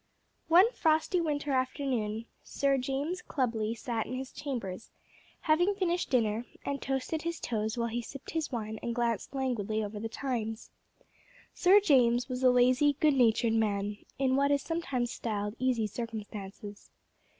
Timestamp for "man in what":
13.53-14.49